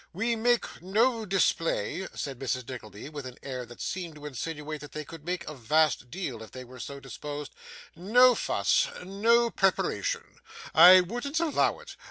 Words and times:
We 0.13 0.35
make 0.35 0.81
no 0.81 1.27
display,' 1.27 2.07
said 2.15 2.39
Mrs 2.39 2.67
Nickleby, 2.67 3.09
with 3.09 3.27
an 3.27 3.37
air 3.43 3.65
which 3.65 3.81
seemed 3.81 4.15
to 4.15 4.25
insinuate 4.25 4.81
that 4.81 4.93
they 4.93 5.05
could 5.05 5.23
make 5.23 5.47
a 5.47 5.53
vast 5.53 6.09
deal 6.09 6.41
if 6.41 6.49
they 6.49 6.63
were 6.63 6.79
so 6.79 6.99
disposed; 6.99 7.53
'no 7.95 8.33
fuss, 8.33 8.87
no 9.03 9.51
preparation; 9.51 10.39
I 10.73 11.01
wouldn't 11.01 11.39
allow 11.39 11.77
it. 11.77 11.97